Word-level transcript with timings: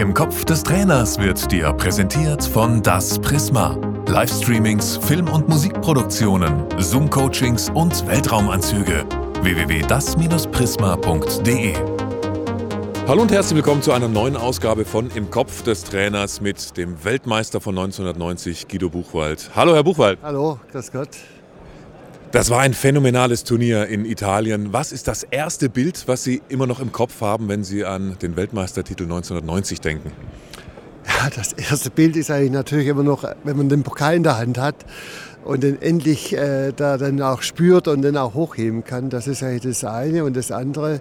Im 0.00 0.14
Kopf 0.14 0.46
des 0.46 0.62
Trainers 0.62 1.18
wird 1.18 1.52
dir 1.52 1.74
präsentiert 1.74 2.42
von 2.42 2.82
Das 2.82 3.18
Prisma. 3.18 3.76
Livestreamings, 4.08 4.96
Film- 4.96 5.28
und 5.28 5.46
Musikproduktionen, 5.46 6.64
Zoom-Coachings 6.78 7.68
und 7.74 8.06
Weltraumanzüge. 8.06 9.04
www.das-prisma.de 9.42 11.74
Hallo 13.06 13.20
und 13.20 13.30
herzlich 13.30 13.56
willkommen 13.56 13.82
zu 13.82 13.92
einer 13.92 14.08
neuen 14.08 14.38
Ausgabe 14.38 14.86
von 14.86 15.10
Im 15.10 15.30
Kopf 15.30 15.62
des 15.64 15.84
Trainers 15.84 16.40
mit 16.40 16.78
dem 16.78 17.04
Weltmeister 17.04 17.60
von 17.60 17.76
1990, 17.76 18.68
Guido 18.68 18.88
Buchwald. 18.88 19.50
Hallo, 19.54 19.74
Herr 19.74 19.84
Buchwald. 19.84 20.18
Hallo, 20.22 20.58
grüß 20.72 20.92
Gott. 20.92 21.10
Das 22.32 22.48
war 22.48 22.60
ein 22.60 22.74
phänomenales 22.74 23.42
Turnier 23.42 23.88
in 23.88 24.04
Italien. 24.04 24.72
Was 24.72 24.92
ist 24.92 25.08
das 25.08 25.24
erste 25.24 25.68
Bild, 25.68 26.04
was 26.06 26.22
Sie 26.22 26.40
immer 26.48 26.68
noch 26.68 26.78
im 26.78 26.92
Kopf 26.92 27.20
haben, 27.22 27.48
wenn 27.48 27.64
Sie 27.64 27.84
an 27.84 28.16
den 28.22 28.36
Weltmeistertitel 28.36 29.02
1990 29.02 29.80
denken? 29.80 30.12
Ja, 31.08 31.28
das 31.34 31.52
erste 31.54 31.90
Bild 31.90 32.14
ist 32.14 32.30
eigentlich 32.30 32.52
natürlich 32.52 32.86
immer 32.86 33.02
noch, 33.02 33.24
wenn 33.42 33.56
man 33.56 33.68
den 33.68 33.82
Pokal 33.82 34.14
in 34.14 34.22
der 34.22 34.38
Hand 34.38 34.58
hat 34.58 34.76
und 35.44 35.64
den 35.64 35.82
endlich 35.82 36.32
äh, 36.32 36.70
da 36.70 36.98
dann 36.98 37.20
auch 37.20 37.42
spürt 37.42 37.88
und 37.88 38.02
dann 38.02 38.16
auch 38.16 38.34
hochheben 38.34 38.84
kann. 38.84 39.10
Das 39.10 39.26
ist 39.26 39.42
eigentlich 39.42 39.62
das 39.62 39.82
eine. 39.82 40.22
Und 40.22 40.36
das 40.36 40.52
andere, 40.52 41.00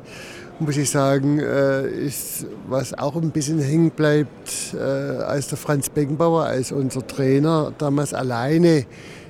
muss 0.58 0.78
ich 0.78 0.90
sagen, 0.90 1.38
äh, 1.38 1.88
ist, 1.88 2.48
was 2.68 2.98
auch 2.98 3.16
ein 3.16 3.30
bisschen 3.30 3.60
hängen 3.60 3.92
bleibt, 3.92 4.74
äh, 4.74 4.80
als 4.80 5.50
der 5.50 5.60
Franz 5.60 5.90
Beckenbauer, 5.90 6.46
als 6.46 6.72
unser 6.72 7.06
Trainer, 7.06 7.72
damals 7.78 8.16
alleine 8.16 8.88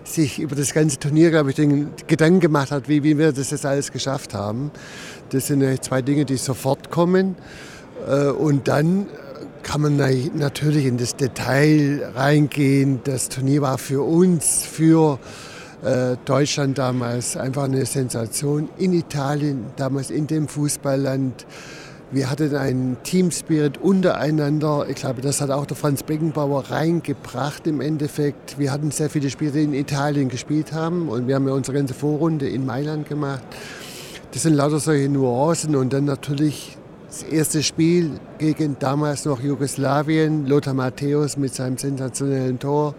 sich 0.09 0.39
über 0.39 0.55
das 0.55 0.73
ganze 0.73 0.99
Turnier, 0.99 1.29
glaube 1.31 1.49
ich, 1.51 1.55
den 1.55 1.89
Gedanken 2.07 2.39
gemacht 2.39 2.71
hat, 2.71 2.89
wie, 2.89 3.03
wie 3.03 3.17
wir 3.17 3.31
das 3.31 3.51
jetzt 3.51 3.65
alles 3.65 3.91
geschafft 3.91 4.33
haben. 4.33 4.71
Das 5.29 5.47
sind 5.47 5.63
zwei 5.83 6.01
Dinge, 6.01 6.25
die 6.25 6.37
sofort 6.37 6.89
kommen. 6.89 7.35
Äh, 8.07 8.29
und 8.29 8.67
dann 8.67 9.07
kann 9.63 9.81
man 9.81 9.97
natürlich 9.97 10.85
in 10.85 10.97
das 10.97 11.15
Detail 11.15 12.11
reingehen. 12.15 13.01
Das 13.03 13.29
Turnier 13.29 13.61
war 13.61 13.77
für 13.77 14.01
uns, 14.01 14.63
für 14.63 15.19
äh, 15.83 16.15
Deutschland 16.25 16.77
damals 16.77 17.37
einfach 17.37 17.63
eine 17.63 17.85
Sensation. 17.85 18.69
In 18.77 18.93
Italien, 18.93 19.65
damals 19.75 20.09
in 20.09 20.27
dem 20.27 20.47
Fußballland. 20.47 21.45
Wir 22.11 22.31
hatten 22.31 22.55
einen 22.55 22.97
Teamspirit 23.03 23.77
untereinander. 23.77 24.87
Ich 24.89 24.95
glaube, 24.95 25.21
das 25.21 25.41
hat 25.41 25.51
auch 25.51 25.67
der 25.67 25.77
Franz 25.77 26.01
Beckenbauer 26.01 26.71
reingebracht 26.71 27.67
im 27.67 27.81
Endeffekt. 27.81 28.57
Wir 28.57 28.71
hatten 28.71 28.89
sehr 28.89 29.11
viele 29.11 29.29
Spieler, 29.29 29.51
die 29.51 29.63
in 29.63 29.75
Italien 29.75 30.27
gespielt 30.27 30.73
haben 30.73 31.07
und 31.07 31.27
wir 31.27 31.35
haben 31.35 31.47
ja 31.47 31.53
unsere 31.53 31.77
ganze 31.77 31.93
Vorrunde 31.93 32.49
in 32.49 32.65
Mailand 32.65 33.07
gemacht. 33.07 33.43
Das 34.31 34.41
sind 34.41 34.55
lauter 34.55 34.79
solche 34.79 35.07
Nuancen 35.07 35.75
und 35.75 35.93
dann 35.93 36.05
natürlich 36.05 36.77
das 37.09 37.21
erste 37.21 37.61
Spiel 37.61 38.19
gegen 38.39 38.77
damals 38.79 39.25
noch 39.25 39.39
Jugoslawien, 39.39 40.47
Lothar 40.47 40.73
Matthäus 40.73 41.37
mit 41.37 41.53
seinem 41.53 41.77
sensationellen 41.77 42.57
Tor. 42.57 42.95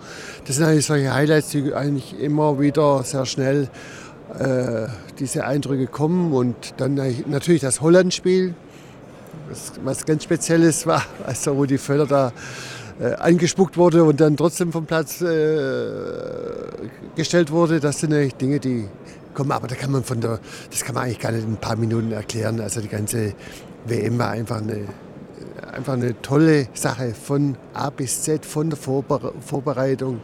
Das 0.47 0.55
sind 0.55 0.67
eigentlich 0.67 0.87
solche 0.87 1.13
Highlights, 1.13 1.49
die 1.49 1.75
eigentlich 1.75 2.21
immer 2.21 2.61
wieder 2.61 3.03
sehr 3.03 3.27
schnell 3.27 3.69
äh, 4.39 4.87
diese 5.19 5.47
Eindrücke 5.47 5.89
kommen. 5.89 6.33
Und 6.33 6.55
dann 6.77 6.95
natürlich 7.27 7.61
das 7.61 7.81
Holland-Spiel, 7.81 8.55
was, 9.83 10.05
ganz 10.05 10.25
Spezielles 10.25 10.87
war, 10.87 11.05
als 11.27 11.43
der 11.43 11.53
Rudi 11.53 11.79
Völler 11.79 12.07
da 12.07 12.33
äh, 13.01 13.15
angespuckt 13.15 13.77
wurde 13.77 14.05
und 14.05 14.21
dann 14.21 14.37
trotzdem 14.37 14.73
vom 14.73 14.87
Platz 14.87 15.21
äh, 15.21 15.57
gestellt 17.17 17.51
wurde. 17.51 17.81
Das 17.81 18.01
sind 18.01 18.13
eigentlich 18.13 18.35
Dinge, 18.35 18.61
die 18.61 18.89
kommen, 19.35 19.53
aber 19.53 19.69
da 19.69 19.75
kann 19.75 19.91
man 19.91 20.05
von 20.05 20.21
der, 20.21 20.41
das 20.71 20.85
kann 20.85 20.95
man 20.95 21.05
eigentlich 21.05 21.21
gar 21.21 21.33
nicht 21.33 21.45
in 21.45 21.55
ein 21.55 21.57
paar 21.57 21.77
Minuten 21.77 22.13
erklären. 22.13 22.61
Also 22.61 22.81
die 22.81 22.89
ganze 22.89 23.35
WM 23.87 24.19
war 24.19 24.31
einfach 24.31 24.61
eine, 24.61 24.87
einfach 25.73 25.95
eine 25.95 26.21
tolle 26.21 26.69
Sache 26.75 27.15
von 27.15 27.57
A 27.75 27.91
bis 27.91 28.23
Z, 28.23 28.45
von 28.45 28.71
der 28.71 28.79
Vorbereitung, 28.79 30.21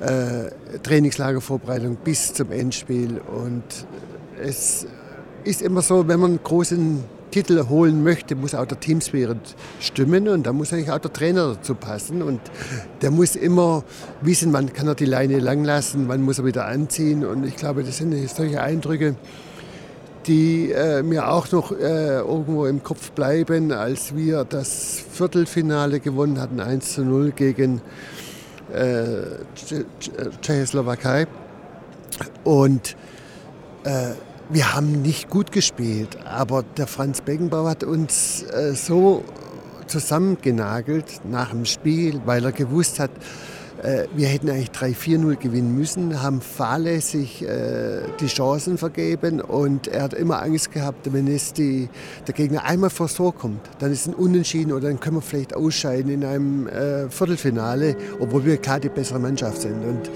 äh, 0.00 0.78
Trainingslagervorbereitung 0.82 1.96
bis 1.96 2.34
zum 2.34 2.52
Endspiel. 2.52 3.20
Und 3.20 3.64
es 4.42 4.86
ist 5.44 5.62
immer 5.62 5.82
so, 5.82 6.06
wenn 6.08 6.20
man 6.20 6.30
einen 6.32 6.42
großen 6.42 7.04
Titel 7.32 7.68
holen 7.68 8.04
möchte, 8.04 8.36
muss 8.36 8.54
auch 8.54 8.66
der 8.66 8.78
Teamspirit 8.78 9.56
stimmen 9.80 10.28
und 10.28 10.46
da 10.46 10.52
muss 10.52 10.72
eigentlich 10.72 10.92
auch 10.92 10.98
der 10.98 11.12
Trainer 11.12 11.54
dazu 11.54 11.74
passen 11.74 12.22
und 12.22 12.40
der 13.00 13.10
muss 13.10 13.34
immer 13.34 13.82
wissen, 14.20 14.52
wann 14.52 14.72
kann 14.72 14.86
er 14.86 14.94
die 14.94 15.06
Leine 15.06 15.40
lang 15.40 15.64
lassen, 15.64 16.06
wann 16.06 16.22
muss 16.22 16.38
er 16.38 16.44
wieder 16.44 16.66
anziehen 16.66 17.24
und 17.24 17.44
ich 17.44 17.56
glaube, 17.56 17.82
das 17.82 17.96
sind 17.96 18.14
solche 18.30 18.60
Eindrücke, 18.62 19.16
die 20.26 20.70
äh, 20.70 21.02
mir 21.02 21.28
auch 21.28 21.50
noch 21.50 21.72
äh, 21.72 22.18
irgendwo 22.18 22.66
im 22.66 22.82
Kopf 22.82 23.10
bleiben, 23.12 23.72
als 23.72 24.14
wir 24.14 24.44
das 24.44 25.02
Viertelfinale 25.10 26.00
gewonnen 26.00 26.40
hatten, 26.40 26.60
1 26.60 26.92
zu 26.92 27.02
0 27.02 27.32
gegen 27.32 27.80
äh, 28.72 29.22
Tschechoslowakei 30.42 31.26
und 32.44 32.94
äh, 33.84 34.12
wir 34.52 34.74
haben 34.74 35.00
nicht 35.00 35.30
gut 35.30 35.50
gespielt, 35.50 36.18
aber 36.26 36.62
der 36.76 36.86
Franz 36.86 37.22
Beckenbauer 37.22 37.70
hat 37.70 37.84
uns 37.84 38.42
äh, 38.42 38.74
so 38.74 39.24
zusammengenagelt 39.86 41.22
nach 41.24 41.50
dem 41.50 41.64
Spiel, 41.64 42.20
weil 42.26 42.44
er 42.44 42.52
gewusst 42.52 42.98
hat, 42.98 43.10
äh, 43.82 44.04
wir 44.14 44.28
hätten 44.28 44.50
eigentlich 44.50 44.70
3-4-0 44.70 45.36
gewinnen 45.36 45.74
müssen, 45.74 46.22
haben 46.22 46.42
fahrlässig 46.42 47.42
äh, 47.42 48.02
die 48.20 48.26
Chancen 48.26 48.76
vergeben 48.76 49.40
und 49.40 49.88
er 49.88 50.02
hat 50.02 50.14
immer 50.14 50.42
Angst 50.42 50.70
gehabt, 50.70 51.10
wenn 51.12 51.28
es 51.28 51.54
die, 51.54 51.88
der 52.26 52.34
Gegner 52.34 52.64
einmal 52.64 52.90
vor 52.90 53.08
Tor 53.08 53.34
kommt, 53.34 53.60
dann 53.78 53.90
ist 53.90 54.06
ein 54.06 54.14
Unentschieden 54.14 54.72
oder 54.72 54.88
dann 54.88 55.00
können 55.00 55.16
wir 55.16 55.22
vielleicht 55.22 55.56
ausscheiden 55.56 56.12
in 56.12 56.24
einem 56.24 56.66
äh, 56.66 57.08
Viertelfinale, 57.08 57.96
obwohl 58.20 58.44
wir 58.44 58.58
klar 58.58 58.80
die 58.80 58.90
bessere 58.90 59.18
Mannschaft 59.18 59.62
sind. 59.62 59.82
Und 59.82 60.10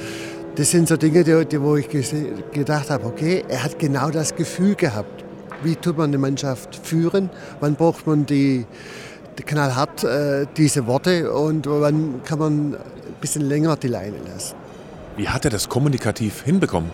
das 0.57 0.71
sind 0.71 0.89
so 0.89 0.97
Dinge, 0.97 1.23
die, 1.23 1.45
die, 1.45 1.61
wo 1.61 1.77
ich 1.77 1.89
gedacht 1.89 2.91
habe, 2.91 3.05
okay, 3.05 3.45
er 3.47 3.63
hat 3.63 3.79
genau 3.79 4.11
das 4.11 4.35
Gefühl 4.35 4.75
gehabt. 4.75 5.25
Wie 5.63 5.77
tut 5.77 5.99
man 5.99 6.11
eine 6.11 6.19
Mannschaft 6.19 6.81
führen? 6.83 7.31
Wann 7.61 7.75
braucht 7.77 8.07
man 8.07 8.25
die, 8.25 8.65
die 9.39 9.43
knallhart 9.43 10.05
äh, 10.05 10.47
diese 10.57 10.87
Worte 10.87 11.31
und 11.33 11.67
wann 11.67 12.23
kann 12.25 12.39
man 12.39 12.75
ein 12.75 13.21
bisschen 13.21 13.43
länger 13.43 13.77
die 13.77 13.89
Leine 13.89 14.17
lassen? 14.33 14.57
Wie 15.17 15.29
hat 15.29 15.45
er 15.45 15.51
das 15.51 15.69
kommunikativ 15.69 16.43
hinbekommen? 16.43 16.91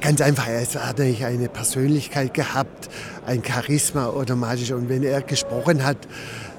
Ganz 0.00 0.20
einfach, 0.20 0.48
er 0.48 0.60
hat 0.60 0.98
natürlich 0.98 1.24
eine 1.24 1.48
Persönlichkeit 1.48 2.34
gehabt, 2.34 2.90
ein 3.26 3.42
Charisma 3.42 4.06
automatisch. 4.06 4.70
Und 4.72 4.88
wenn 4.88 5.02
er 5.02 5.22
gesprochen 5.22 5.84
hat, 5.84 5.96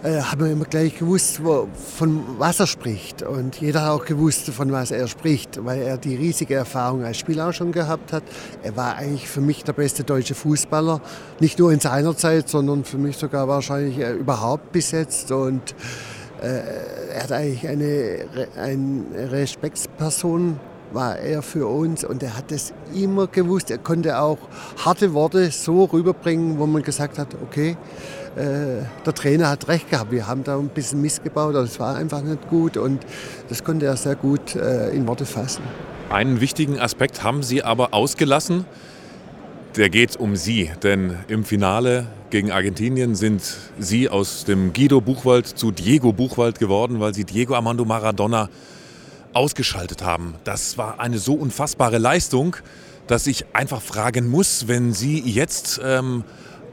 äh, 0.06 0.22
haben 0.22 0.42
wir 0.42 0.52
immer 0.52 0.66
gleich 0.66 0.98
gewusst, 1.00 1.44
wo, 1.44 1.68
von 1.98 2.24
was 2.38 2.60
er 2.60 2.68
spricht. 2.68 3.24
Und 3.24 3.60
jeder 3.60 3.82
hat 3.82 3.90
auch 3.90 4.06
gewusst, 4.06 4.50
von 4.52 4.72
was 4.72 4.92
er 4.92 5.08
spricht, 5.08 5.66
weil 5.66 5.82
er 5.82 5.98
die 5.98 6.16
riesige 6.16 6.54
Erfahrung 6.54 7.04
als 7.04 7.18
Spieler 7.18 7.52
schon 7.54 7.72
gehabt 7.72 8.14
hat. 8.14 8.24
Er 8.62 8.78
war 8.78 8.96
eigentlich 8.96 9.28
für 9.28 9.42
mich 9.42 9.64
der 9.64 9.74
beste 9.74 10.04
deutsche 10.04 10.36
Fußballer, 10.36 11.02
nicht 11.40 11.58
nur 11.58 11.72
in 11.72 11.80
seiner 11.80 12.16
Zeit, 12.16 12.50
sondern 12.50 12.84
für 12.84 12.98
mich 12.98 13.18
sogar 13.18 13.48
wahrscheinlich 13.48 13.98
äh, 13.98 14.14
überhaupt 14.14 14.72
besetzt. 14.72 15.32
Und 15.32 15.74
äh, 16.42 16.62
er 17.16 17.24
hat 17.24 17.32
eigentlich 17.32 17.68
eine, 17.68 18.28
eine 18.58 19.32
Respektsperson 19.32 20.60
war 20.92 21.18
er 21.18 21.42
für 21.42 21.68
uns 21.68 22.06
und 22.06 22.24
er 22.24 22.38
hat 22.38 22.52
es 22.52 22.74
immer 22.94 23.28
gewusst. 23.28 23.70
Er 23.72 23.80
konnte 23.80 24.20
auch 24.20 24.38
harte 24.84 25.14
Worte 25.14 25.52
so 25.52 25.86
rüberbringen, 25.86 26.58
wo 26.60 26.68
man 26.68 26.84
gesagt 26.84 27.18
hat, 27.18 27.36
okay, 27.44 27.76
der 28.36 29.14
Trainer 29.14 29.50
hat 29.50 29.68
recht 29.70 29.90
gehabt, 29.90 30.12
wir 30.12 30.28
haben 30.28 30.44
da 30.44 30.58
ein 30.58 30.68
bisschen 30.68 31.02
missgebaut, 31.02 31.56
das 31.56 31.80
war 31.80 31.96
einfach 31.96 32.22
nicht 32.22 32.50
gut 32.50 32.76
und 32.76 33.00
das 33.48 33.64
konnte 33.64 33.86
er 33.86 33.96
sehr 33.96 34.16
gut 34.16 34.56
äh, 34.56 34.90
in 34.90 35.08
Worte 35.08 35.26
fassen. 35.26 35.64
Einen 36.10 36.42
wichtigen 36.42 36.80
Aspekt 36.80 37.24
haben 37.24 37.44
Sie 37.44 37.64
aber 37.64 37.94
ausgelassen, 37.94 38.66
der 39.76 39.90
geht 39.90 40.18
um 40.18 40.36
Sie, 40.36 40.72
denn 40.84 41.18
im 41.28 41.44
Finale 41.44 42.08
gegen 42.30 42.52
Argentinien 42.52 43.16
sind 43.16 43.42
Sie 43.80 44.10
aus 44.10 44.46
dem 44.46 44.74
Guido 44.74 45.02
Buchwald 45.02 45.48
zu 45.48 45.72
Diego 45.72 46.14
Buchwald 46.14 46.60
geworden, 46.60 47.00
weil 47.00 47.14
Sie 47.14 47.24
Diego 47.26 47.56
Armando 47.56 47.86
Maradona 47.86 48.50
ausgeschaltet 49.34 50.04
haben. 50.04 50.36
Das 50.44 50.78
war 50.78 51.00
eine 51.00 51.18
so 51.20 51.34
unfassbare 51.34 51.98
Leistung, 51.98 52.56
dass 53.08 53.28
ich 53.28 53.46
einfach 53.54 53.82
fragen 53.82 54.30
muss, 54.30 54.68
wenn 54.68 54.94
Sie 54.94 55.20
jetzt 55.20 55.82
ähm, 55.84 56.24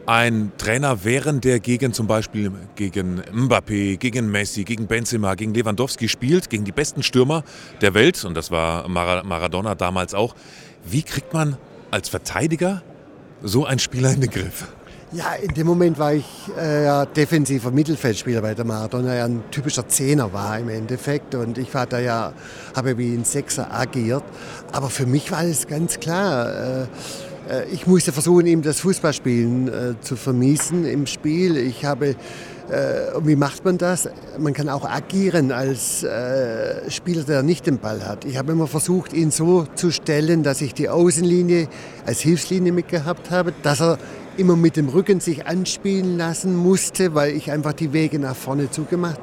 ein 0.07 0.53
Trainer 0.59 1.05
wären, 1.05 1.41
der 1.41 1.61
gegen 1.61 1.93
zum 1.93 2.07
Beispiel 2.07 2.51
gegen 2.75 3.21
Mbappé, 3.21 3.97
gegen 3.97 4.31
Messi, 4.31 4.65
gegen 4.65 4.87
Benzema, 4.87 5.35
gegen 5.35 5.55
Lewandowski 5.55 6.09
spielt, 6.09 6.51
gegen 6.51 6.65
die 6.65 6.73
besten 6.73 7.03
Stürmer 7.03 7.45
der 7.81 7.95
Welt, 7.95 8.25
und 8.25 8.35
das 8.35 8.51
war 8.51 8.89
Maradona 8.89 9.75
damals 9.75 10.15
auch, 10.15 10.35
wie 10.85 11.03
kriegt 11.03 11.33
man 11.33 11.57
als 11.91 12.09
Verteidiger 12.09 12.83
so 13.43 13.65
einen 13.65 13.79
Spieler 13.79 14.13
in 14.13 14.21
den 14.21 14.31
Griff? 14.31 14.67
Ja, 15.13 15.35
in 15.35 15.53
dem 15.53 15.67
Moment 15.67 15.99
war 15.99 16.15
ich 16.15 16.25
äh, 16.57 17.05
defensiver 17.15 17.71
Mittelfeldspieler, 17.71 18.43
weil 18.43 18.55
der 18.55 18.65
Maradona 18.65 19.15
ja 19.15 19.27
ein 19.27 19.43
typischer 19.51 19.87
Zehner 19.87 20.33
war 20.33 20.59
im 20.59 20.71
Endeffekt. 20.71 21.35
Und 21.35 21.59
ich 21.59 21.75
war 21.75 21.85
da 21.85 21.99
ja, 21.99 22.33
habe 22.75 22.97
wie 22.97 23.13
ein 23.13 23.25
Sechser 23.25 23.71
agiert. 23.71 24.23
Aber 24.73 24.89
für 24.89 25.05
mich 25.05 25.31
war 25.31 25.45
es 25.45 25.67
ganz 25.67 26.01
klar. 26.01 26.85
Äh 26.85 26.87
ich 27.73 27.87
musste 27.87 28.13
versuchen, 28.13 28.47
ihm 28.47 28.63
das 28.63 28.81
Fußballspielen 28.81 29.69
äh, 29.69 29.95
zu 30.01 30.17
vermiesen 30.17 30.85
im 30.85 31.07
Spiel. 31.07 31.57
Ich 31.57 31.85
habe 31.85 32.17
Äh, 32.71 33.27
wie 33.27 33.37
macht 33.37 33.65
man 33.65 33.77
das? 33.77 34.09
Man 34.39 34.55
kann 34.55 34.69
auch 34.69 34.89
agieren 34.89 35.53
als 35.53 36.05
äh, 36.05 36.89
Spieler, 36.91 37.25
der 37.25 37.43
nicht 37.43 37.67
den 37.67 37.79
Ball 37.79 38.07
hat. 38.07 38.25
Ich 38.25 38.39
habe 38.39 38.53
immer 38.53 38.67
versucht, 38.67 39.13
ihn 39.13 39.31
so 39.31 39.67
zu 39.75 39.91
stellen, 39.91 40.43
dass 40.43 40.63
ich 40.63 40.73
die 40.73 40.89
Außenlinie 40.89 41.69
als 42.07 42.21
Hilfslinie 42.21 42.73
mitgehabt 42.73 43.31
habe, 43.31 43.53
dass 43.63 43.81
er 43.83 43.99
immer 44.37 44.57
mit 44.57 44.77
dem 44.77 44.89
Rücken 44.89 45.21
sich 45.21 45.47
anspielen 45.47 46.17
lassen 46.17 46.57
musste, 46.57 47.15
weil 47.15 47.37
ich 47.37 47.51
einfach 47.51 47.73
die 47.73 47.93
Wege 47.93 48.19
nach 48.19 48.37
vorne 48.37 48.71
zugemacht 48.71 49.21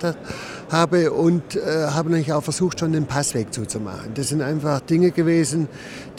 habe 0.69 1.11
und 1.11 1.55
äh, 1.55 1.87
habe 1.87 2.09
natürlich 2.09 2.33
auch 2.33 2.43
versucht, 2.43 2.79
schon 2.79 2.93
den 2.93 3.05
Passweg 3.05 3.53
zuzumachen. 3.53 4.13
Das 4.13 4.29
sind 4.29 4.41
einfach 4.41 4.81
Dinge 4.81 5.11
gewesen, 5.11 5.67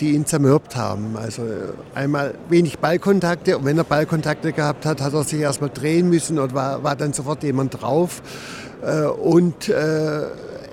die 0.01 0.13
ihn 0.13 0.27
zermürbt 0.27 0.77
haben. 0.77 1.17
Also 1.17 1.43
äh, 1.43 1.73
einmal 1.95 2.35
wenig 2.49 2.79
Ballkontakte 2.79 3.59
und 3.59 3.65
wenn 3.65 3.79
er 3.79 3.85
Ballkontakte 3.85 4.53
gehabt 4.53 4.87
hat, 4.87 5.01
hat 5.01 5.13
er 5.13 5.25
sich 5.25 5.41
erstmal 5.41 5.71
drehen 5.71 6.09
müssen 6.09 6.39
und 6.39 6.55
war, 6.55 6.83
war 6.83 6.97
dann 6.97 7.13
sofort 7.13 7.43
jemand 7.43 7.81
drauf. 7.81 8.23
Äh, 8.83 9.05
und 9.07 9.69
äh, 9.69 10.27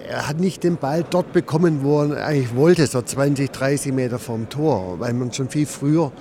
er 0.08 0.28
hat 0.28 0.40
nicht 0.40 0.64
den 0.64 0.78
Ball 0.78 1.04
dort 1.08 1.34
bekommen, 1.34 1.80
wo 1.84 2.02
er 2.02 2.26
eigentlich 2.26 2.56
wollte, 2.56 2.88
so 2.88 3.02
20, 3.02 3.52
30 3.52 3.94
Meter 3.94 4.20
vom 4.20 4.50
Tor, 4.50 5.00
weil 5.00 5.14
man 5.14 5.34
schon 5.34 5.50
viel 5.50 5.66
früher 5.66 6.12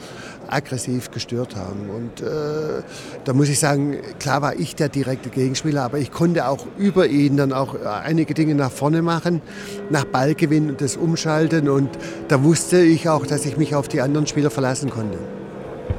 aggressiv 0.49 1.11
gestört 1.11 1.56
haben. 1.56 1.91
Und 1.91 2.21
äh, 2.21 2.83
da 3.25 3.33
muss 3.33 3.49
ich 3.49 3.59
sagen, 3.59 3.97
klar 4.19 4.43
war 4.43 4.56
ich 4.59 4.75
der 4.77 4.88
direkte 4.88 5.29
Gegenspieler, 5.29 5.83
aber 5.83 5.99
ich 5.99 6.11
konnte 6.11 6.49
auch 6.49 6.67
über 6.79 7.06
ihn 7.06 7.37
dann 7.37 7.53
auch 7.53 7.75
einige 7.85 8.35
Dinge 8.35 8.55
nach 8.55 8.71
vorne 8.71 9.03
machen, 9.03 9.41
nach 9.91 10.05
Ballgewinn 10.05 10.71
und 10.71 10.81
das 10.81 10.97
Umschalten. 10.97 11.69
Und 11.69 11.91
da 12.29 12.43
wusste 12.43 12.81
ich 12.81 13.09
auch, 13.09 13.27
dass 13.27 13.47
ich 13.47 13.56
mich 13.56 13.75
auf 13.75 13.88
die 13.88 14.00
anderen 14.00 14.27
Spieler 14.27 14.50
verlassen 14.50 14.91
konnte. 14.91 15.19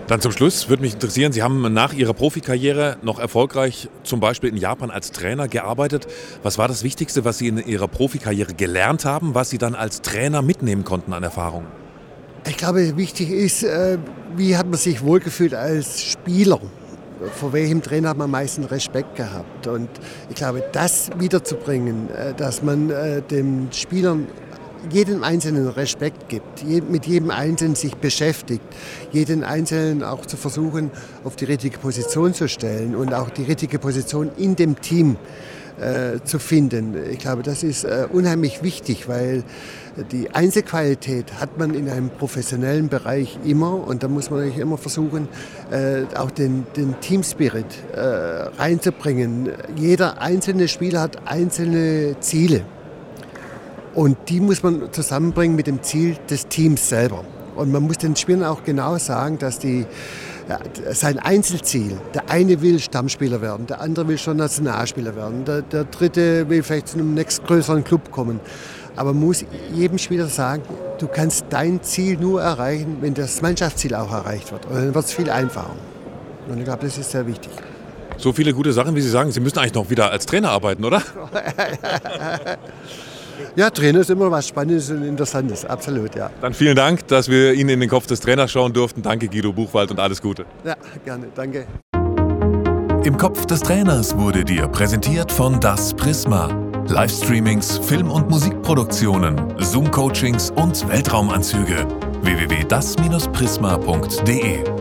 Dann 0.07 0.22
zum 0.22 0.31
Schluss 0.31 0.69
würde 0.69 0.84
mich 0.84 0.94
interessieren, 0.94 1.34
Sie 1.34 1.44
haben 1.44 1.74
nach 1.74 1.92
Ihrer 1.92 2.13
Profikarriere 2.13 2.95
noch 3.01 3.19
erfolgreich 3.19 3.89
zum 4.04 4.22
Beispiel 4.22 4.50
in 4.50 4.56
Japan 4.56 4.89
als 4.89 5.12
Trainer 5.12 5.50
gearbeitet. 5.50 6.07
Was 6.44 6.57
war 6.57 6.69
das 6.69 6.86
Wichtigste, 6.86 7.25
was 7.25 7.39
Sie 7.39 7.50
in 7.50 7.57
Ihrer 7.57 7.89
Profikarriere 7.89 8.54
gelernt 8.54 9.04
haben, 9.04 9.36
was 9.36 9.50
Sie 9.50 9.57
dann 9.57 9.75
als 9.75 10.01
Trainer 10.01 10.42
mitnehmen 10.42 10.86
konnten 10.86 11.12
an 11.12 11.24
Erfahrung? 11.24 11.66
Ich 12.48 12.56
glaube, 12.56 12.95
wichtig 12.95 13.30
ist, 13.30 13.63
äh, 13.63 13.98
wie 14.38 14.56
hat 14.56 14.68
man 14.68 14.80
sich 14.80 15.04
wohlgefühlt 15.04 15.54
als 15.54 16.01
Spieler? 16.01 16.62
Vor 17.34 17.51
welchem 17.51 17.81
Trainer 17.81 18.10
hat 18.10 18.18
man 18.18 18.25
am 18.25 18.31
meisten 18.31 18.63
Respekt 18.63 19.16
gehabt? 19.18 19.68
Und 19.68 19.89
ich 20.30 20.36
glaube, 20.36 20.63
das 20.72 21.10
wiederzubringen, 21.18 22.10
äh, 22.12 22.34
dass 22.34 22.63
man 22.63 22.89
äh, 22.89 23.22
den 23.22 23.68
Spielern 23.74 24.28
jeden 24.91 25.24
Einzelnen 25.24 25.68
Respekt 25.68 26.29
gibt, 26.29 26.65
mit 26.89 27.06
jedem 27.06 27.31
Einzelnen 27.31 27.75
sich 27.75 27.95
beschäftigt, 27.95 28.63
jeden 29.12 29.44
Einzelnen 29.44 30.03
auch 30.03 30.25
zu 30.25 30.38
versuchen, 30.38 30.91
auf 31.24 31.35
die 31.35 31.45
richtige 31.45 31.77
Position 31.77 32.33
zu 32.33 32.47
stellen 32.47 32.95
und 32.95 33.13
auch 33.13 33.29
die 33.29 33.44
richtige 33.44 33.79
Position 33.79 34.31
in 34.38 34.56
dem 34.56 34.79
Team 34.81 35.18
äh, 35.79 36.24
zu 36.24 36.39
finden. 36.39 36.95
Ich 37.12 37.19
glaube, 37.19 37.44
das 37.44 37.63
ist 37.63 37.83
äh, 37.83 38.07
unheimlich 38.12 38.63
wichtig, 38.63 39.07
weil 39.07 39.44
die 40.12 40.31
Einzelqualität 40.31 41.39
hat 41.39 41.57
man 41.57 41.74
in 41.74 41.89
einem 41.89 42.09
professionellen 42.09 42.89
Bereich 42.89 43.38
immer 43.45 43.88
und 43.88 44.03
da 44.03 44.07
muss 44.07 44.29
man 44.29 44.39
natürlich 44.39 44.59
immer 44.59 44.77
versuchen, 44.77 45.27
äh, 45.71 46.03
auch 46.15 46.31
den, 46.31 46.65
den 46.75 47.00
Teamspirit 47.00 47.65
äh, 47.94 48.00
reinzubringen. 48.00 49.50
Jeder 49.75 50.21
einzelne 50.21 50.68
Spieler 50.68 51.01
hat 51.01 51.27
einzelne 51.27 52.19
Ziele. 52.19 52.63
Und 53.98 54.30
die 54.30 54.40
muss 54.40 54.62
man 54.62 54.94
zusammenbringen 54.94 55.56
mit 55.56 55.66
dem 55.66 55.82
Ziel 55.82 56.18
des 56.30 56.48
Teams 56.48 56.88
selber. 56.88 57.24
Und 57.56 57.72
man 57.72 57.82
muss 57.82 57.98
den 57.98 58.16
Spielern 58.16 58.44
auch 58.44 58.64
genau 58.64 59.00
sagen, 59.00 59.40
dass 59.40 59.58
die 59.58 59.88
ja, 60.48 60.60
sein 60.94 61.18
Einzelziel, 61.18 61.98
der 62.14 62.30
eine 62.30 62.62
will 62.62 62.78
Stammspieler 62.78 63.42
werden, 63.42 63.66
der 63.66 63.82
andere 63.82 64.08
will 64.08 64.20
schon 64.20 64.38
Nationalspieler 64.38 65.16
werden, 65.16 65.46
der, 65.46 65.64
der 65.64 65.86
dritte 65.86 66.48
will 66.48 66.62
vielleicht 66.62 66.90
zu 66.90 67.00
einem 67.00 67.16
nächstgrößeren 67.16 67.84
Club 67.84 68.12
kommen. 68.12 68.40
Aber 68.96 69.14
man 69.14 69.26
muss 69.26 69.44
jedem 69.74 69.98
Spieler 69.98 70.28
sagen, 70.28 70.62
du 71.00 71.08
kannst 71.08 71.46
dein 71.50 71.82
Ziel 71.82 72.20
nur 72.20 72.40
erreichen, 72.40 72.98
wenn 73.02 73.16
das 73.16 73.42
Mannschaftsziel 73.42 73.96
auch 73.96 74.12
erreicht 74.12 74.52
wird. 74.52 74.68
Und 74.68 74.76
dann 74.76 74.94
wird 74.94 75.06
es 75.06 75.12
viel 75.12 75.32
einfacher. 75.32 75.76
Und 76.48 76.60
ich 76.60 76.66
glaube, 76.66 76.86
das 76.86 77.00
ist 77.00 77.10
sehr 77.10 77.26
wichtig. 77.26 77.50
So 78.18 78.32
viele 78.32 78.54
gute 78.54 78.74
Sachen, 78.74 78.94
wie 78.94 79.02
Sie 79.02 79.10
sagen. 79.10 79.32
Sie 79.32 79.40
müssen 79.40 79.58
eigentlich 79.58 79.74
noch 79.74 79.90
wieder 79.90 80.12
als 80.12 80.28
Trainer 80.28 80.52
arbeiten, 80.52 80.86
oder? 80.86 81.02
Ja, 83.56 83.69
Trainer 83.69 84.00
ist 84.00 84.10
immer 84.10 84.31
was 84.31 84.48
Spannendes 84.48 84.89
und 84.89 85.04
Interessantes, 85.04 85.66
absolut, 85.66 86.16
ja. 86.16 86.30
Dann 86.42 86.54
vielen 86.54 86.75
Dank, 86.75 87.07
dass 87.07 87.30
wir 87.30 87.54
Ihnen 87.54 87.69
in 87.69 87.80
den 87.80 87.89
Kopf 87.89 88.07
des 88.07 88.19
Trainers 88.19 88.51
schauen 88.51 88.74
durften. 88.74 89.01
Danke, 89.01 89.28
Guido 89.28 89.54
Buchwald, 89.54 89.92
und 89.92 90.00
alles 90.00 90.22
Gute. 90.22 90.45
Ja, 90.63 90.75
gerne, 91.06 91.28
danke. 91.36 91.68
Im 93.04 93.18
Kopf 93.18 93.45
des 93.45 93.62
Trainers 93.62 94.18
wurde 94.18 94.44
dir 94.44 94.68
präsentiert 94.68 95.31
von 95.31 95.60
Das 95.60 95.94
Prisma. 95.94 96.50
Livestreamings, 96.89 97.78
Film- 97.80 98.12
und 98.12 98.30
Musikproduktionen, 98.30 99.36
Zoom-Coachings 99.60 100.51
und 100.51 100.88
Weltraumanzüge. 100.89 101.86
www.das-prisma.de 102.22 104.76